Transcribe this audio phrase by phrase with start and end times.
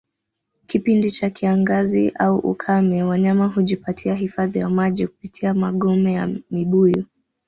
[0.67, 7.05] Kipindi cha kiangazi au ukame Wanyama hujipatia hifadhi ya maji kupitia magome ya mibuyu